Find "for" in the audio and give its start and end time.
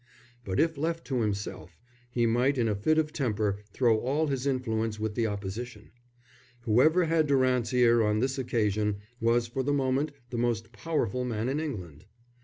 9.45-9.61